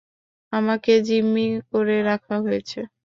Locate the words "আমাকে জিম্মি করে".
0.53-1.95